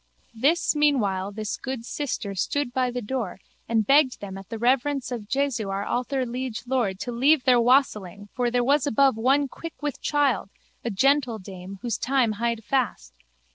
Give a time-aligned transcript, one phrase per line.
[0.33, 5.11] This meanwhile this good sister stood by the door and begged them at the reverence
[5.11, 9.47] of Jesu our alther liege Lord to leave their wassailing for there was above one
[9.47, 10.49] quick with child,
[10.83, 13.13] a gentle dame, whose time hied fast.